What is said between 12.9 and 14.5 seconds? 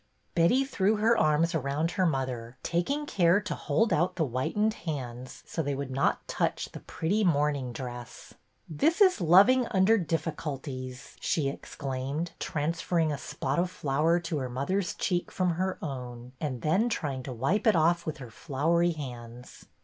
a spot of flour to her